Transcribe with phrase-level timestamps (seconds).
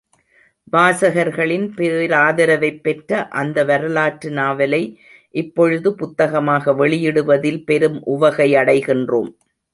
[0.71, 3.27] வாசகர்களின் பேராதரவைப் பெற்ற
[3.27, 4.99] அந்த வரலாற்று நாவலை
[5.31, 9.31] இப்பொழுது புத்தகமாக வெளியிடுவதில் பெரிதும் உவகை அடைகின்றோம்.